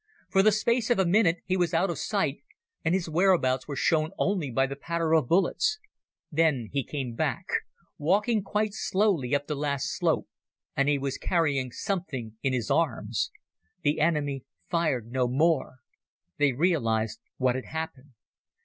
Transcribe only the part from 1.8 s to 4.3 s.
of sight, and his whereabouts was shown